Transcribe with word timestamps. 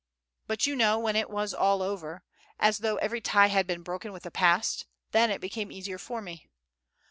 But, 0.47 0.65
you 0.65 0.75
know, 0.75 0.97
when 0.97 1.15
it 1.15 1.29
was 1.29 1.53
all 1.53 1.83
over, 1.83 2.23
as 2.57 2.79
though 2.79 2.95
every 2.95 3.21
tie 3.21 3.49
had 3.49 3.67
been 3.67 3.83
broken 3.83 4.11
with 4.11 4.23
the 4.23 4.31
past, 4.31 4.87
then 5.11 5.29
it 5.29 5.39
became 5.39 5.71
easier 5.71 5.99
for 5.99 6.23
me. 6.23 6.47